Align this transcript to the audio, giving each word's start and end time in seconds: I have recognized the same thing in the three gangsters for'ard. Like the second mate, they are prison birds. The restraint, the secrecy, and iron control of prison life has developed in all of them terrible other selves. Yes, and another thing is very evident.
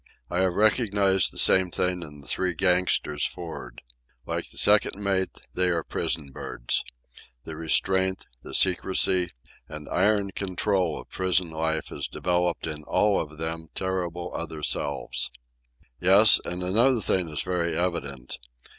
I 0.31 0.39
have 0.39 0.55
recognized 0.55 1.31
the 1.31 1.37
same 1.37 1.69
thing 1.69 2.01
in 2.01 2.21
the 2.21 2.27
three 2.27 2.55
gangsters 2.55 3.23
for'ard. 3.23 3.83
Like 4.25 4.49
the 4.49 4.57
second 4.57 4.95
mate, 4.95 5.41
they 5.53 5.67
are 5.69 5.83
prison 5.83 6.31
birds. 6.31 6.83
The 7.43 7.55
restraint, 7.55 8.25
the 8.41 8.55
secrecy, 8.55 9.29
and 9.69 9.87
iron 9.89 10.31
control 10.31 10.99
of 10.99 11.09
prison 11.09 11.51
life 11.51 11.89
has 11.89 12.07
developed 12.07 12.65
in 12.65 12.83
all 12.85 13.21
of 13.21 13.37
them 13.37 13.67
terrible 13.75 14.31
other 14.33 14.63
selves. 14.63 15.29
Yes, 15.99 16.41
and 16.45 16.63
another 16.63 16.99
thing 16.99 17.29
is 17.29 17.43
very 17.43 17.77
evident. 17.77 18.39